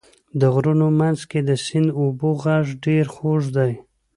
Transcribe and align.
د 0.39 0.41
غرونو 0.53 0.87
منځ 0.99 1.19
کې 1.29 1.39
د 1.49 1.51
سیند 1.65 1.89
اوبو 2.01 2.29
غږ 2.43 2.65
ډېر 2.85 3.05
خوږ 3.15 3.43
دی. 3.57 3.71